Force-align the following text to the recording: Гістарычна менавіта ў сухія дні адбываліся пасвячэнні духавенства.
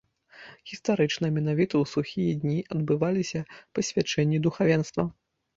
Гістарычна 0.71 1.29
менавіта 1.35 1.75
ў 1.83 1.85
сухія 1.93 2.31
дні 2.45 2.57
адбываліся 2.79 3.39
пасвячэнні 3.77 4.37
духавенства. 4.49 5.03